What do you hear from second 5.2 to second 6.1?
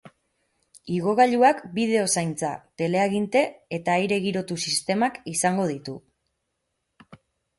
izango ditu.